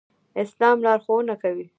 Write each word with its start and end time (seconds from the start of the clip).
اسلام 0.43 0.77
لارښوونه 0.85 1.35
کوي 1.41 1.65